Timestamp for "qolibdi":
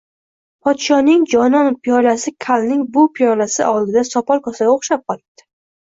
5.13-5.51